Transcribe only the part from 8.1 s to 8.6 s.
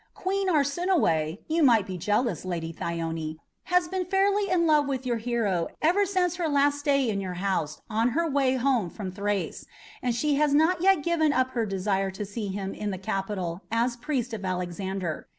her way